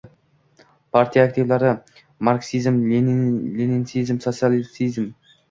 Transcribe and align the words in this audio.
partiya 0.95 1.25
aktivlari! 1.29 1.73
Marksizm-leninizm 2.29 4.21
sotsial-siyosiy 4.27 5.09